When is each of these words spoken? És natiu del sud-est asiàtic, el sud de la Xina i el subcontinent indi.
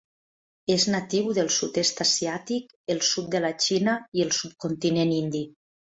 És 0.75 0.85
natiu 0.93 1.27
del 1.39 1.51
sud-est 1.57 2.01
asiàtic, 2.07 2.73
el 2.95 3.03
sud 3.11 3.29
de 3.35 3.45
la 3.47 3.55
Xina 3.67 3.97
i 4.21 4.27
el 4.29 4.37
subcontinent 4.39 5.13
indi. 5.21 5.45